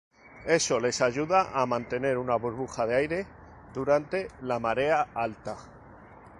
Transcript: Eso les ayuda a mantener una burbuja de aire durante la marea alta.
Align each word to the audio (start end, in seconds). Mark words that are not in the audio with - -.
Eso 0.53 0.79
les 0.79 0.99
ayuda 1.07 1.41
a 1.53 1.67
mantener 1.67 2.17
una 2.17 2.35
burbuja 2.35 2.87
de 2.87 2.95
aire 2.95 3.27
durante 3.71 4.29
la 4.41 4.57
marea 4.57 5.07
alta. 5.13 5.55